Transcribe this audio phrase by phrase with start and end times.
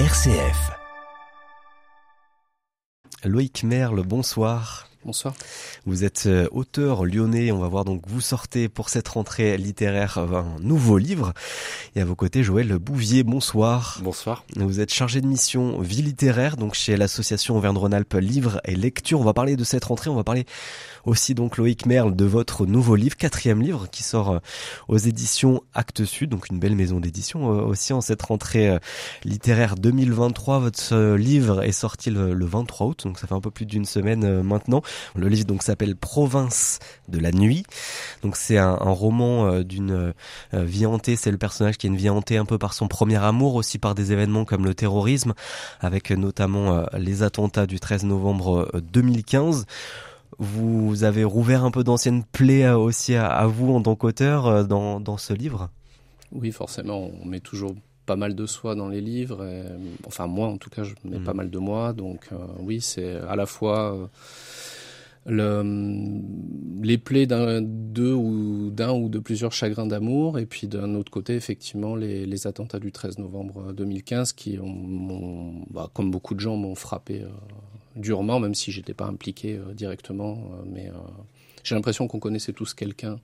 [0.00, 0.72] RCF.
[3.24, 4.88] Loïc Merle, bonsoir.
[5.04, 5.34] Bonsoir.
[5.86, 7.52] Vous êtes euh, auteur lyonnais.
[7.52, 11.32] On va voir donc vous sortez pour cette rentrée littéraire un nouveau livre.
[11.94, 13.22] Et à vos côtés, Joël Bouvier.
[13.22, 14.00] Bonsoir.
[14.02, 14.44] Bonsoir.
[14.56, 19.20] Vous êtes chargé de mission vie littéraire, donc chez l'association Auvergne-Rhône-Alpes Livre et Lecture.
[19.20, 20.10] On va parler de cette rentrée.
[20.10, 20.44] On va parler
[21.06, 24.38] aussi donc Loïc Merle de votre nouveau livre, quatrième livre qui sort euh,
[24.88, 28.78] aux éditions Actes Sud, donc une belle maison d'édition euh, aussi en cette rentrée
[29.24, 30.58] littéraire 2023.
[30.58, 34.42] Votre livre est sorti le 23 août, donc ça fait un peu plus d'une semaine
[34.42, 34.82] maintenant.
[35.14, 36.78] Le livre donc s'appelle Province
[37.08, 37.64] de la nuit.
[38.22, 39.92] Donc c'est un, roman euh, d'une
[40.54, 41.16] euh, vie hantée.
[41.16, 43.78] C'est le personnage qui a une vie hantée un peu par son premier amour, aussi
[43.78, 45.34] par des événements comme le terrorisme,
[45.80, 49.66] avec notamment euh, les attentats du 13 novembre 2015
[50.38, 55.16] vous avez rouvert un peu d'anciennes plaies aussi à, vous en tant qu'auteur dans, dans,
[55.16, 55.70] ce livre?
[56.32, 57.74] Oui, forcément, on met toujours
[58.06, 59.46] pas mal de soi dans les livres.
[60.06, 61.24] enfin, moi, en tout cas, je mets mmh.
[61.24, 61.92] pas mal de moi.
[61.92, 62.28] Donc,
[62.60, 64.10] oui, c'est à la fois
[65.26, 65.62] le,
[66.82, 71.34] les plaies d'un ou d'un ou de plusieurs chagrins d'amour, et puis d'un autre côté,
[71.34, 76.56] effectivement, les, les, attentats du 13 novembre 2015 qui, ont, bah, comme beaucoup de gens,
[76.56, 77.28] m'ont frappé euh,
[77.96, 80.50] durement, même si j'étais pas impliqué euh, directement.
[80.52, 80.90] Euh, mais
[81.62, 83.18] j'ai l'impression qu'on connaissait tous quelqu'un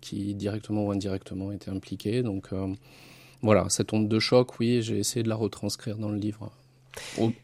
[0.00, 2.22] qui, directement ou indirectement, était impliqué.
[2.22, 2.50] Donc
[3.42, 6.50] voilà, cette onde de choc, oui, j'ai essayé de la retranscrire dans le livre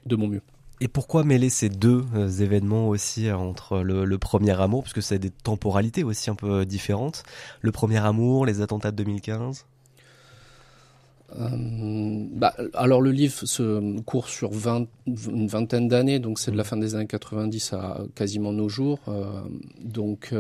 [0.07, 0.43] de mon mieux.
[0.83, 5.21] Et pourquoi mêler ces deux euh, événements aussi euh, entre le, premier amour, puisque c'est
[5.21, 7.23] des temporalités aussi un peu différentes,
[7.61, 9.65] le premier amour, les attentats de 2015 euh,
[11.35, 14.51] bah, alors le livre se court sur
[15.07, 16.67] une vingtaine d'années, donc c'est de la mmh.
[16.67, 19.01] fin des années 90 à quasiment nos jours.
[19.81, 20.33] donc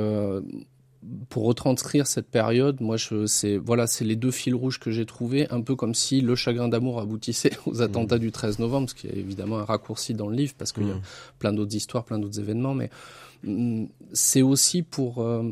[1.29, 5.49] pour retranscrire cette période, moi, c'est voilà, c'est les deux fils rouges que j'ai trouvés,
[5.51, 8.21] un peu comme si le chagrin d'amour aboutissait aux attentats mmh.
[8.21, 10.91] du 13 novembre, ce qui est évidemment un raccourci dans le livre parce qu'il y
[10.91, 11.03] a mmh.
[11.39, 12.91] plein d'autres histoires, plein d'autres événements, mais
[14.13, 15.43] c'est aussi pour euh,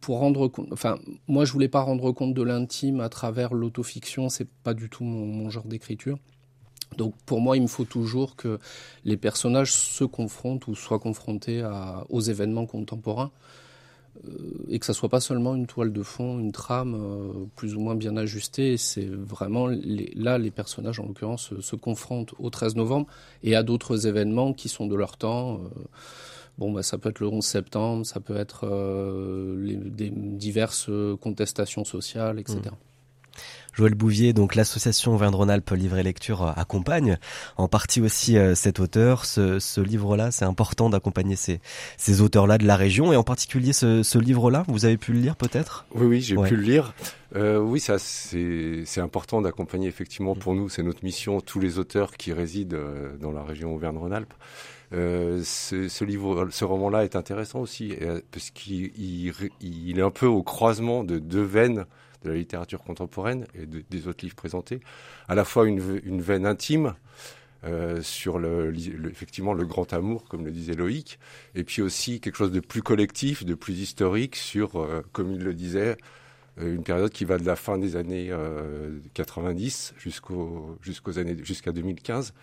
[0.00, 0.68] pour rendre compte.
[0.72, 4.88] Enfin, moi, je voulais pas rendre compte de l'intime à travers l'autofiction, c'est pas du
[4.88, 6.18] tout mon, genre d'écriture.
[6.98, 8.58] Donc pour moi, il me faut toujours que
[9.04, 11.66] les personnages se confrontent ou soient confrontés
[12.10, 13.30] aux événements contemporains
[14.68, 17.80] et que ça soit pas seulement une toile de fond, une trame euh, plus ou
[17.80, 18.76] moins bien ajustée.
[18.76, 19.68] C'est vraiment
[20.14, 23.06] là les personnages en l'occurrence se, confrontent au 13 novembre
[23.42, 25.54] et à d'autres événements qui sont de leur temps.
[25.54, 25.68] Euh,
[26.58, 30.90] bon, bah, ça peut être le 11 septembre, ça peut être euh, les, des diverses
[31.20, 32.70] contestations sociales, etc.
[33.74, 37.18] Joël Bouvier, donc l'association Auvergne-Rhône-Alpes Livre et Lecture euh, accompagne
[37.56, 39.24] en partie aussi euh, cet auteur.
[39.24, 44.64] Ce, livre-là, c'est important d'accompagner ces, auteurs-là de la région et en particulier ce, livre-là.
[44.68, 45.86] Vous avez pu le lire peut-être?
[45.94, 46.94] Oui, oui, j'ai pu le lire.
[47.34, 52.12] Euh, oui, ça c'est important d'accompagner effectivement pour nous, c'est notre mission, tous les auteurs
[52.12, 52.76] qui résident
[53.20, 54.34] dans la région Auvergne-Rhône-Alpes.
[54.92, 57.94] Ce, livre, ce roman-là est intéressant aussi
[58.30, 61.86] parce qu'il est un peu au croisement de deux veines
[62.24, 64.80] de la littérature contemporaine et des autres livres présentés,
[65.28, 65.80] à la fois une,
[66.20, 66.94] veine intime
[67.64, 68.72] euh, sur le,
[69.10, 71.18] effectivement le grand amour, comme le disait Loïc,
[71.54, 75.42] et puis aussi quelque chose de plus collectif, de plus historique sur, euh, comme il
[75.42, 75.96] le disait,
[76.58, 78.32] euh, une période qui va de la fin des années
[79.14, 82.34] 90 jusqu'aux jusqu'aux années jusqu'à 2015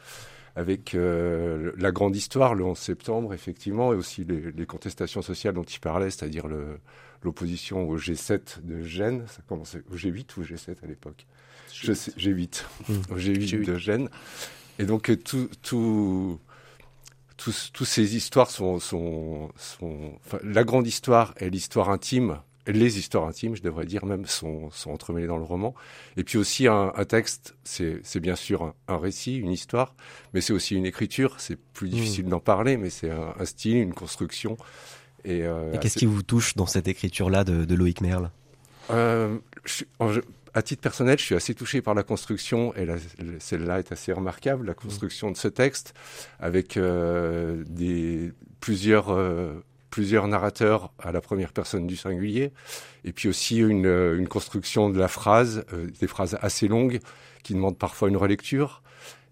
[0.60, 5.64] avec la grande histoire, le 11 septembre, effectivement, et aussi les, les contestations sociales dont
[5.64, 6.46] il parlait, c'est-à-dire
[7.24, 9.24] l'opposition au G7 de Gênes.
[9.28, 11.26] Ça commençait au G8 ou au G7 à l'époque?
[11.72, 12.64] G8.
[12.88, 12.94] Mmh.
[13.12, 14.10] Au G8, de Gênes.
[14.80, 16.40] Et donc, euh, tout, tout,
[17.38, 22.40] tous, ces histoires sont, sont, sont la grande histoire et l'histoire intime,
[22.72, 25.74] les histoires intimes, je devrais dire même, sont, sont entremêlées dans le roman.
[26.18, 29.96] Et puis aussi un, un texte, c'est bien sûr un, récit, une histoire,
[30.34, 31.36] mais c'est aussi une écriture.
[31.40, 31.92] C'est plus mmh.
[31.92, 34.58] difficile d'en parler, mais c'est un, un, style, une construction.
[35.28, 38.32] Euh, et, qu'est-ce qui vous touche dans cette écriture-là de, Loïc Merle?
[38.92, 39.38] Euh,
[40.54, 42.88] à titre personnel, je suis assez touché par la construction, et
[43.40, 45.94] celle-là est assez remarquable, la construction de ce texte,
[46.40, 49.16] avec euh, des, plusieurs,
[49.90, 52.52] plusieurs narrateurs à la première personne du singulier,
[53.04, 55.66] et puis aussi une, une construction de la phrase,
[56.00, 57.00] des phrases assez longues,
[57.44, 58.84] qui demandent parfois une relecture.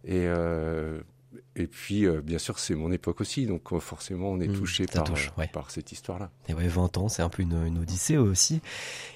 [0.05, 0.27] Et
[1.57, 4.53] et puis, euh, bien sûr, c'est mon époque aussi, donc euh, forcément, on est mmh,
[4.53, 6.29] touché par, euh, par cette histoire-là.
[6.47, 8.61] Et ouais, 20 ans, c'est un peu une, une odyssée aussi.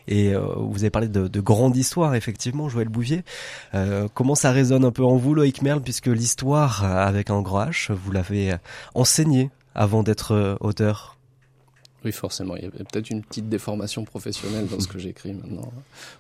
[0.08, 3.24] Et vous avez parlé de, de, grande histoire, effectivement, Joël Bouvier.
[4.14, 7.94] comment ça résonne un peu en vous, Loïc Merle, puisque l'histoire, avec un grand H,
[7.94, 8.56] vous l'avez
[8.96, 11.18] enseigné avant d'être auteur?
[12.04, 12.56] Oui, forcément.
[12.56, 15.72] Il y a peut-être une petite déformation professionnelle dans ce que j'écris maintenant,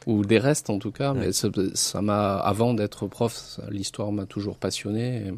[0.05, 1.13] ou des restes en tout cas.
[1.13, 5.33] Mais ça m'a, avant d'être prof, l'histoire m'a toujours passionné.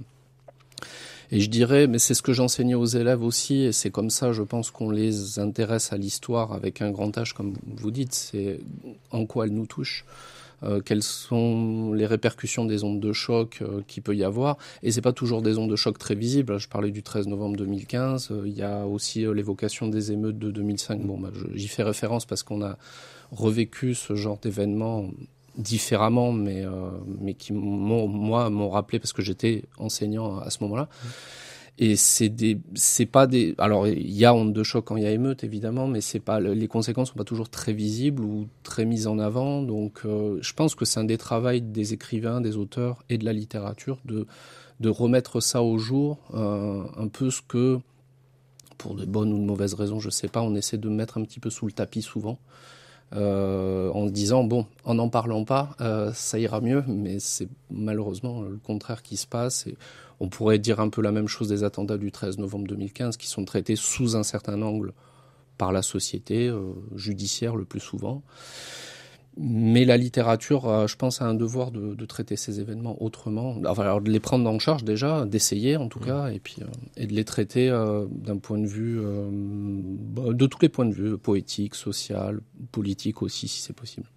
[1.32, 4.34] Et, je dirais, mais c'est ce que j'enseignais aux élèves aussi, et c'est comme ça,
[4.34, 8.14] je pense, qu'on les intéresse à l'histoire avec un grand âge, comme vous dites.
[8.14, 8.60] C'est
[9.12, 10.06] en quoi elle nous touche.
[10.64, 14.58] Euh, quelles sont les répercussions des ondes de choc euh, qu'il peut y avoir.
[14.82, 16.58] Et c'est pas toujours des ondes de choc très visibles.
[16.58, 18.30] Je parlais du 13 novembre 2015.
[18.32, 21.02] Euh, il y a aussi l'évocation des émeutes de 2005.
[21.02, 22.78] Bon, bah, j'y fais référence parce qu'on a
[23.32, 25.10] revécu ce genre d'événement
[25.58, 26.64] différemment, mais,
[27.22, 30.90] mais qui, moi, m'ont rappelé parce que j'étais enseignant à ce moment-là.
[31.80, 33.56] Et c'est des, c'est pas des.
[33.58, 36.20] Alors il y a honte de choc quand il y a émeute évidemment, mais c'est
[36.20, 39.64] pas les conséquences sont pas toujours très visibles ou très mises en avant.
[39.64, 43.26] Donc euh, je pense que c'est un des travaux des écrivains, des auteurs et de
[43.26, 44.28] la littérature de
[44.80, 47.80] de remettre ça au jour, euh, un peu ce que
[48.78, 51.24] pour de bonnes ou de mauvaises raisons, je sais pas, on essaie de mettre un
[51.24, 52.38] petit peu sous le tapis souvent.
[53.16, 58.42] Euh, en disant bon, en n'en parlant pas, euh, ça ira mieux, mais c'est malheureusement
[58.42, 59.68] le contraire qui se passe.
[60.24, 63.28] On pourrait dire un peu la même chose des attentats du 13 novembre 2015, qui
[63.28, 64.94] sont traités sous un certain angle
[65.58, 68.24] par la société euh, judiciaire le plus souvent.
[69.36, 73.58] Mais la littérature, euh, je pense, a un devoir de, de, traiter ces événements autrement.
[73.66, 76.06] Enfin, alors de les prendre en charge déjà, d'essayer en tout mmh.
[76.06, 76.66] cas, et puis euh,
[76.98, 80.94] et de les traiter euh, d'un point de vue, bah, de tous les points de
[80.94, 82.42] vue, poétique, social,
[82.72, 84.08] politique aussi, si c'est possible.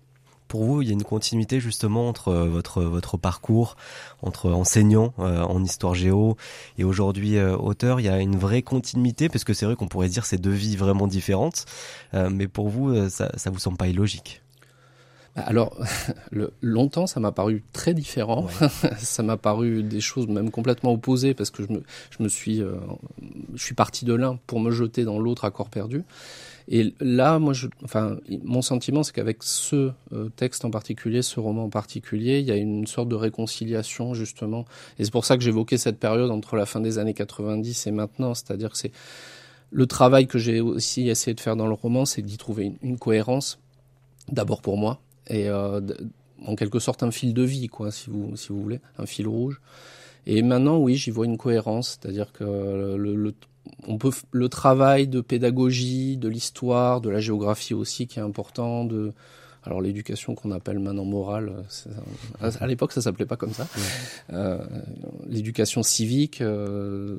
[0.48, 3.76] Pour vous, il y a une continuité justement entre votre votre parcours,
[4.22, 6.36] entre enseignant en histoire géo
[6.78, 8.00] et aujourd'hui auteur?
[8.00, 9.28] Il y a une vraie continuité?
[9.28, 11.66] Parce que c'est vrai qu'on pourrait dire c'est deux vies vraiment différentes,
[12.12, 14.42] mais pour vous, ça ça vous semble pas illogique
[15.36, 15.76] alors,
[16.30, 18.46] le, longtemps, ça m'a paru très différent.
[18.98, 22.62] ça m'a paru des choses même complètement opposées parce que je me, je me suis,
[22.62, 22.76] euh,
[23.54, 26.04] je suis parti de l'un pour me jeter dans l'autre à corps perdu.
[26.68, 31.38] Et là, moi, je, enfin, mon sentiment, c'est qu'avec ce euh, texte en particulier, ce
[31.38, 34.64] roman en particulier, il y a une sorte de réconciliation justement.
[34.98, 37.90] Et c'est pour ça que j'évoquais cette période entre la fin des années 90 et
[37.92, 38.92] maintenant, c'est-à-dire que c'est
[39.70, 42.76] le travail que j'ai aussi essayé de faire dans le roman, c'est d'y trouver une,
[42.82, 43.60] une cohérence.
[44.32, 45.80] D'abord pour moi, et euh,
[46.44, 49.26] en quelque sorte un fil de vie, quoi, si vous, si vous voulez, un fil
[49.28, 49.60] rouge.
[50.26, 53.34] Et maintenant, oui, j'y vois une cohérence, c'est-à-dire que le, le,
[53.86, 58.84] on peut le travail de pédagogie, de l'histoire, de la géographie aussi, qui est important,
[58.84, 59.12] de
[59.66, 61.52] alors l'éducation qu'on appelle maintenant morale,
[62.40, 63.66] à l'époque ça s'appelait pas comme ça.
[64.32, 64.64] Euh,
[65.26, 67.18] l'éducation civique, euh,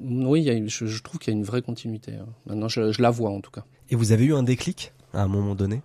[0.00, 2.12] oui, il y a je, je, trouve qu'il y a une vraie continuité.
[2.12, 2.26] Hein.
[2.46, 3.64] Maintenant, je, je la vois en tout cas.
[3.90, 5.82] Et vous avez eu un déclic à un moment donné?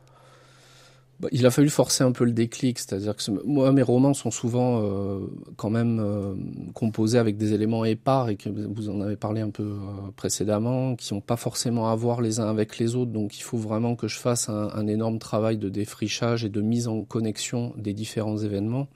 [1.21, 4.31] Bah, il a fallu forcer un peu le déclic, c'est-à-dire que moi mes romans sont
[4.31, 5.19] souvent euh,
[5.55, 6.33] quand même euh,
[6.73, 10.95] composés avec des éléments épars et que vous en avez parlé un peu euh, précédemment,
[10.95, 13.11] qui n'ont pas forcément à voir les uns avec les autres.
[13.11, 16.59] Donc il faut vraiment que je fasse un, un, énorme travail de défrichage et de
[16.59, 18.87] mise en connexion des différents événements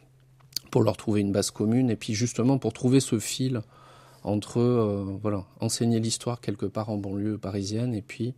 [0.71, 3.61] pour leur trouver une base commune et puis justement pour trouver ce fil
[4.23, 4.61] entre
[5.21, 8.33] voilà enseigner l'histoire quelque part en banlieue parisienne et puis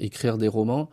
[0.00, 0.90] écrire des romans.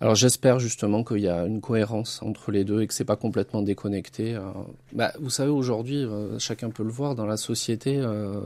[0.00, 3.16] Alors j'espère justement qu'il y a une cohérence entre les deux et que c'est pas
[3.16, 4.34] complètement déconnecté.
[4.34, 4.40] Euh,
[4.94, 7.98] bah, vous savez aujourd'hui, euh, chacun peut le voir dans la société.
[7.98, 8.40] Euh,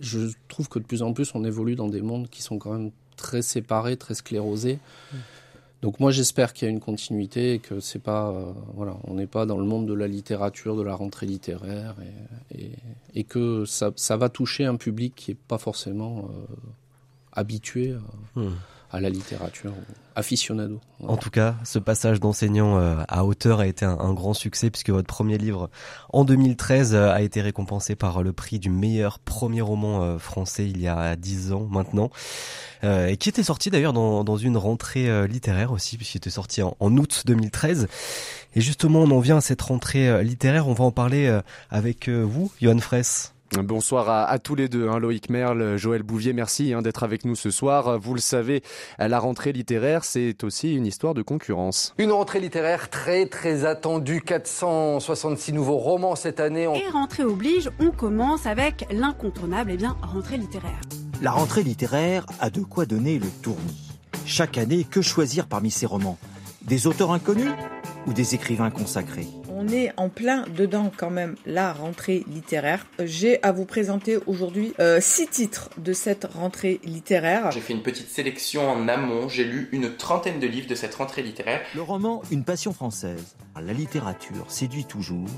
[0.00, 2.72] je trouve que de plus en plus on évolue dans des mondes qui sont quand
[2.72, 4.78] même très séparés, très sclérosés.
[5.12, 5.16] Mmh.
[5.80, 8.34] Donc moi j'espère qu'il y a une continuité et que c'est pas
[8.74, 11.94] voilà, on n'est pas dans le monde de la littérature, de la rentrée littéraire
[12.52, 12.72] et, et,
[13.14, 16.30] et que ça, ça, va toucher un public qui est pas forcément
[17.32, 17.94] habitué.
[18.34, 18.48] Mmh
[18.94, 19.72] à la littérature,
[20.14, 20.80] aficionado.
[21.02, 24.90] En tout cas, ce passage d'enseignant euh, à hauteur a été un, grand succès puisque
[24.90, 25.68] votre premier livre
[26.12, 30.68] en 2013 euh, a été récompensé par le prix du meilleur premier roman euh, français
[30.68, 32.10] il y a dix ans maintenant
[32.82, 36.76] et qui était sorti d'ailleurs dans, dans, une rentrée littéraire aussi puisqu'il était sorti en,
[36.80, 37.88] en, août 2013.
[38.54, 42.52] Et justement, on en vient à cette rentrée littéraire, on va en parler avec vous,
[42.60, 43.33] Johan Fraisse.
[43.62, 47.24] Bonsoir à, à, tous les deux, hein, Loïc Merle, Joël Bouvier, merci hein, d'être avec
[47.24, 47.98] nous ce soir.
[48.00, 48.62] Vous le savez,
[48.98, 51.94] la rentrée littéraire, c'est aussi une histoire de concurrence.
[51.98, 56.64] Une rentrée littéraire très très attendue, 466 nouveaux romans cette année.
[56.64, 60.80] Et rentrée oblige, on commence avec l'incontournable, et eh bien, rentrée littéraire.
[61.22, 63.92] La rentrée littéraire a de quoi donner le tournis.
[64.26, 66.18] Chaque année, que choisir parmi ces romans?
[66.62, 67.52] Des auteurs inconnus
[68.06, 69.28] ou des écrivains consacrés?
[69.54, 72.86] On est en plein dedans quand même la rentrée littéraire.
[72.98, 77.50] J'ai à vous présenter aujourd'hui euh, six titres de cette rentrée littéraire.
[77.52, 80.94] J'ai fait une petite sélection en amont, j'ai lu une trentaine de livres de cette
[80.94, 81.60] rentrée littéraire.
[81.74, 83.36] Le roman Une passion française.
[83.54, 85.28] La littérature séduit toujours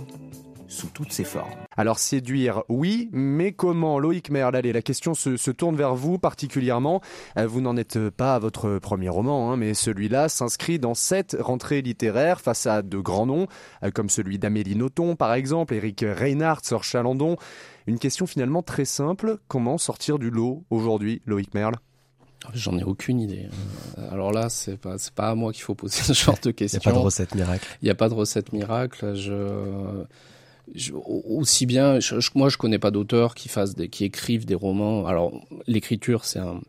[0.68, 1.50] sous toutes ses formes.
[1.76, 3.98] Alors séduire, oui, mais comment?
[3.98, 7.00] Loïc Merle, allez, la question se, se tourne vers vous particulièrement.
[7.38, 11.36] Euh, vous n'en êtes pas à votre premier roman, hein, mais celui-là s'inscrit dans sept
[11.38, 13.46] rentrées littéraires face à de grands noms,
[13.82, 17.36] euh, comme celui d'Amélie Nothomb par exemple, Éric Reinhardt, Sir Chalandon.
[17.86, 21.76] Une question finalement très simple, comment sortir du lot aujourd'hui, Loïc Merle?
[22.54, 23.48] J'en ai aucune idée.
[23.98, 26.50] Euh, Alors là, c'est pas c'est pas à moi qu'il faut poser ce genre de
[26.50, 26.80] Il questions.
[26.84, 27.66] n'y a pas de recette miracle.
[27.82, 29.14] Il n'y a pas de recette miracle.
[29.14, 29.32] Je,
[30.74, 34.54] je- aussi bien, je- moi, je connais pas d'auteurs qui fassent des, qui écrivent des
[34.54, 35.06] romans.
[35.06, 35.32] Alors,
[35.66, 36.60] l'écriture, c'est un,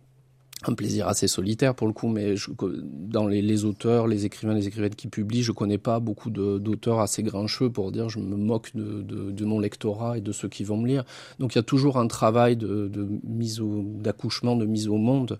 [0.66, 4.54] un plaisir assez solitaire pour le coup, mais je- dans les, les auteurs, les écrivains,
[4.54, 8.36] les écrivaines qui publient, je connais pas beaucoup d'auteurs assez grincheux pour dire je me
[8.36, 11.04] moque de, de, de mon lectorat et de ceux qui vont me lire.
[11.40, 15.40] Donc, il y a toujours un travail de, de mise d'accouchement, de mise au monde.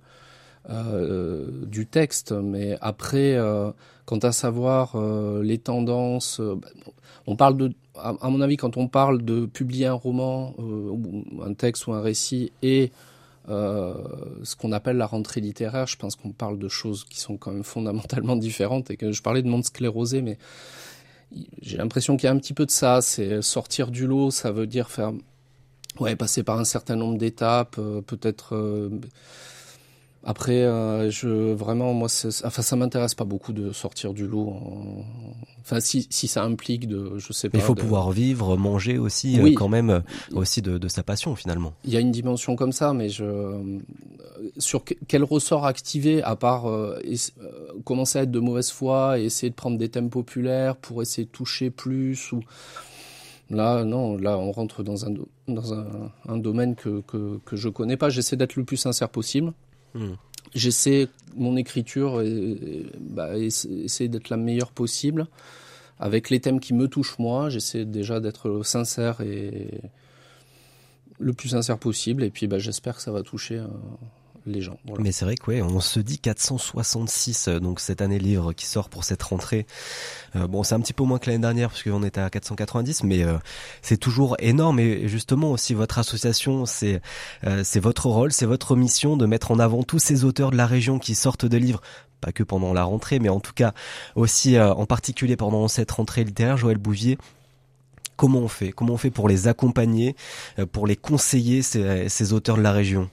[0.70, 3.72] Euh, du texte, mais après, euh,
[4.06, 6.68] quant à savoir euh, les tendances, bah,
[7.26, 10.56] on parle de, à, à mon avis, quand on parle de publier un roman,
[11.42, 12.92] un texte ou un récit et
[13.48, 17.52] ce qu'on appelle la rentrée littéraire, je pense qu'on parle de choses qui sont quand
[17.52, 20.38] même fondamentalement différentes et que je parlais de monde sclérosé, mais
[21.62, 23.02] j'ai l'impression qu'il y a un petit peu de ça.
[23.02, 25.14] C'est sortir du lot, ça veut dire faire,
[26.02, 28.90] ouais, passer par un certain nombre d'étapes, peut-être.
[30.24, 32.08] Après, euh, je vraiment, moi,
[32.44, 34.50] enfin, ça m'intéresse pas beaucoup de sortir du lot.
[34.50, 35.06] en-
[35.62, 37.58] Enfin, si, si ça implique de, je sais pas.
[37.58, 39.54] Mais il faut de- pouvoir vivre, manger aussi, euh, Oui.
[39.54, 40.00] quand même, euh,
[40.32, 41.74] aussi de, de sa passion finalement.
[41.84, 43.26] Il y a une dimension comme ça, mais je
[44.60, 46.98] sur que- quel ressort activer à part euh,
[47.84, 51.26] commencer à être de mauvaise foi et essayer de prendre des thèmes populaires pour essayer
[51.26, 52.40] de toucher plus ou
[53.50, 55.14] là non là on rentre dans un
[55.48, 55.86] dans un,
[56.28, 58.10] un domaine que, que que je connais pas.
[58.10, 59.52] J'essaie d'être le plus sincère possible.
[59.94, 60.14] Hmm.
[60.56, 62.24] J'essaie mon écriture
[63.00, 65.28] bah, essa- essayer d'être la meilleure possible
[66.00, 67.50] avec les thèmes qui me touchent moi.
[67.50, 69.82] J'essaie déjà d'être sincère et
[71.20, 73.68] le plus sincère possible et puis bah, j'espère que ça va toucher euh,
[75.00, 78.66] Mais c'est vrai que ouais, on se dit 466 euh, donc cette année livre qui
[78.66, 79.66] sort pour cette rentrée.
[80.36, 83.04] Euh, bon, c'est un petit peu moins que l'année dernière parce qu'on était à 490,
[83.04, 83.38] mais euh,
[83.82, 84.80] c'est toujours énorme.
[84.80, 87.02] Et justement aussi votre association, c'est
[87.46, 90.58] euh, c'est votre rôle, c'est votre mission de mettre en avant tous ces auteurs de
[90.58, 91.82] la région qui sortent de livres.
[92.22, 93.74] Pas que pendant la rentrée, mais en tout cas
[94.16, 96.58] aussi en particulier pendant cette rentrée littéraire.
[96.58, 97.20] Joël Bouvier,
[98.16, 98.72] comment on fait?
[98.72, 100.16] Comment on fait pour les accompagner,
[100.72, 103.08] pour les conseiller ces auteurs de la région?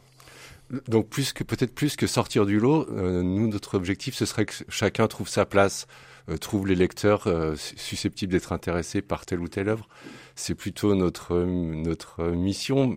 [0.88, 4.46] Donc plus que peut-être plus que sortir du lot, euh, nous notre objectif ce serait
[4.46, 5.86] que chacun trouve sa place,
[6.30, 9.88] euh, trouve les lecteurs euh, su- susceptibles d'être intéressés par telle ou telle œuvre.
[10.34, 12.96] C'est plutôt notre euh, notre mission.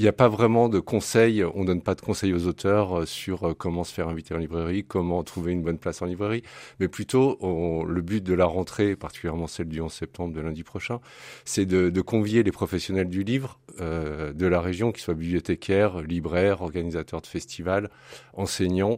[0.00, 3.04] Il n'y a pas vraiment de conseils, on donne pas de conseils aux auteurs euh,
[3.04, 6.44] sur euh, comment se faire inviter en librairie, comment trouver une bonne place en librairie,
[6.78, 7.36] mais plutôt
[7.84, 11.00] le but de la rentrée, particulièrement celle du 11 septembre de lundi prochain,
[11.44, 16.00] c'est de, de convier les professionnels du livre euh, de la région, qu'ils soient bibliothécaires,
[16.00, 17.90] libraires, organisateurs de festivals,
[18.32, 18.96] enseignants,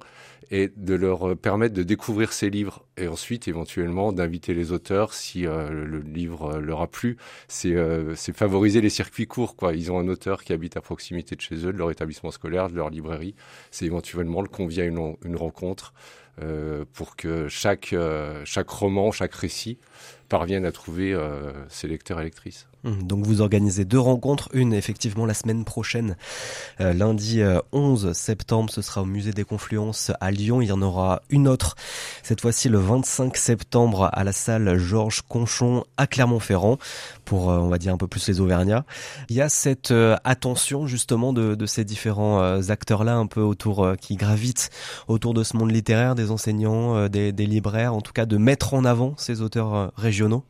[0.50, 5.12] et de leur euh, permettre de découvrir ces livres et ensuite éventuellement d'inviter les auteurs
[5.12, 7.16] si le livre leur a plu.
[7.48, 9.54] C'est euh, favoriser les circuits courts.
[9.56, 9.74] Quoi.
[9.74, 12.68] Ils ont un auteur qui habite à proximité de chez eux, de leur établissement scolaire,
[12.68, 13.36] de leur librairie.
[13.70, 15.94] C'est éventuellement le convier à une, rencontre
[16.94, 19.78] pour que chaque, euh, chaque roman, chaque récit
[20.30, 22.66] parvienne à trouver euh, ses lecteurs et lectrices.
[22.84, 26.16] Hum, Donc vous organisez deux rencontres, une effectivement la semaine prochaine,
[26.80, 30.62] euh, lundi euh, 11 septembre, ce sera au musée des Confluences à Lyon.
[30.62, 31.74] Il y en aura une autre,
[32.22, 36.78] cette fois-ci le 25 septembre à la salle Georges Conchon à Clermont-Ferrand,
[37.26, 38.86] pour euh, on va dire un peu plus les Auvergnats.
[39.28, 43.42] Il y a cette euh, attention justement de, de ces différents euh, acteurs-là un peu
[43.42, 44.70] autour, euh, qui gravitent
[45.06, 48.74] autour de ce monde littéraire, des enseignants, euh, des, libraires, en tout cas de mettre
[48.74, 50.44] en avant ces auteurs euh, régionaux.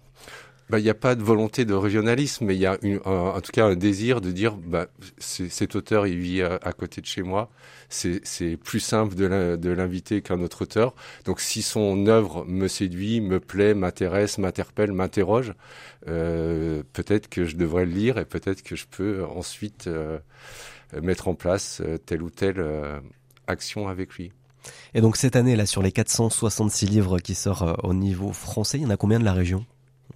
[0.69, 3.41] Bah, Il n'y a pas de volonté de régionalisme, mais il y a un- en
[3.41, 4.87] tout cas un désir de dire bah,
[5.19, 7.51] cet auteur, il vit à, côté de chez moi.
[7.89, 10.95] C'est plus simple de l'in- de l'inviter qu'un autre auteur.
[11.25, 15.55] Donc si son œuvre me séduit, me plaît, m'intéresse, m'interpelle, m'interroge,
[16.07, 19.89] euh, peut-être que je devrais le lire et peut-être que je peux ensuite
[21.03, 22.65] mettre en place telle ou telle
[23.49, 24.31] action avec lui.
[24.95, 28.79] Et donc cette année, là, sur les 466 livres qui sortent euh, au niveau français,
[28.79, 29.65] il y en a combien de la région?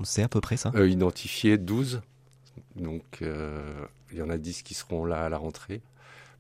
[0.01, 0.73] On sait à peu près ça?
[0.75, 2.01] Euh, identifié 12.
[2.77, 3.63] Donc, euh,
[4.13, 5.81] il y en a 10 qui seront là à la rentrée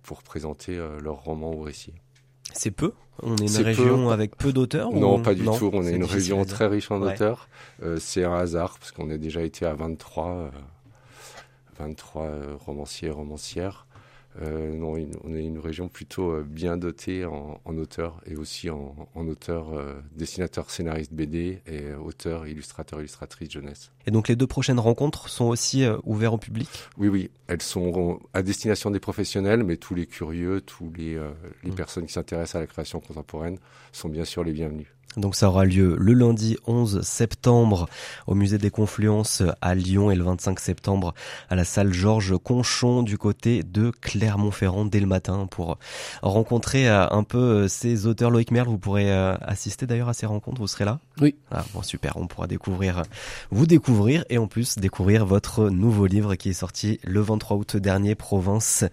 [0.03, 1.93] pour présenter euh, leur roman ou récit.
[2.53, 2.93] C'est peu?
[3.23, 4.13] On est une région peu.
[4.13, 5.71] avec peu d'auteurs Non, ou- pas du tout.
[5.73, 7.15] On est une région très riche en Ouais.
[7.15, 7.49] auteurs.
[7.83, 10.51] Euh, c'est un hasard parce qu'on a déjà été à 23, euh,
[11.79, 13.87] 23 euh, romanciers et romancières.
[14.43, 18.69] Euh, non, on est une région plutôt euh, bien dotée en, en auteurs et aussi
[18.69, 23.93] en, en auteurs, euh, dessinateurs, scénaristes BD et auteurs, illustrateurs, illustratrices jeunesse.
[24.07, 26.69] Et donc les deux prochaines rencontres sont aussi ouvertes au public?
[26.99, 31.19] Oui, oui, elles sont à destination des professionnels, mais tous les curieux, tous les,
[31.63, 31.75] les mmh.
[31.75, 33.59] personnes qui s'intéressent à la création contemporaine
[33.93, 34.89] sont bien sûr les bienvenus.
[35.17, 37.89] Donc ça aura lieu le lundi 11 septembre
[38.27, 41.15] au musée des Confluences à Lyon et le 25 septembre
[41.49, 45.79] à la salle Georges Conchon du côté de Clermont-Ferrand dès le matin pour
[46.23, 48.31] rencontrer euh, un peu euh, ces auteurs.
[48.31, 50.99] Loïc Merle, vous pourrez euh, assister d'ailleurs à ces rencontres, vous serez là?
[51.21, 51.37] Oui.
[51.51, 53.03] Ah, bon super, on pourra découvrir,
[53.51, 57.77] vous découvrir et en plus découvrir votre nouveau livre qui est sorti le 23 août
[57.77, 58.85] dernier, Province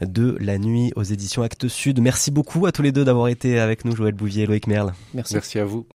[0.00, 2.00] de la nuit aux éditions Actes Sud.
[2.00, 4.92] Merci beaucoup à tous les deux d'avoir été avec nous, Joël Bouvier et Loïc Merle.
[5.14, 5.34] Merci.
[5.34, 5.86] Merci à vous.